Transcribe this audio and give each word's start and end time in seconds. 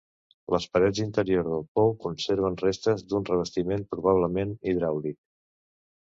Les 0.53 0.63
parets 0.75 0.99
interiors 1.01 1.49
del 1.49 1.59
pou 1.79 1.91
conserven 2.05 2.57
restes 2.61 3.03
d'un 3.11 3.27
revestiment 3.27 3.83
probablement 3.91 4.55
hidràulic. 4.73 5.19